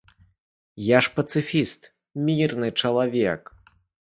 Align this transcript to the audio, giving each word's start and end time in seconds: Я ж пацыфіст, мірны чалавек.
Я 0.97 1.01
ж 1.07 1.11
пацыфіст, 1.17 1.81
мірны 2.31 2.71
чалавек. 2.81 3.43